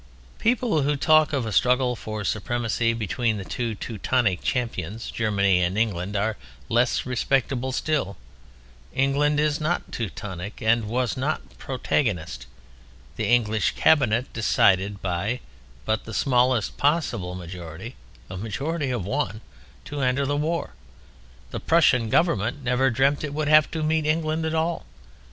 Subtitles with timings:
[0.39, 5.77] People who talk of "A struggle for supremacy between the two Teutonic champions Germany and
[5.77, 6.37] England" are
[6.69, 8.17] less respectable still.
[8.95, 12.47] England is not Teutonic, and was not protagonist.
[13.15, 15.39] The English Cabinet decided by
[15.85, 17.95] but the smallest possible majority
[18.27, 19.41] (a majority of one)
[19.85, 20.71] to enter the war.
[21.51, 24.83] The Prussian Government never dreamt it would have to meet England at all.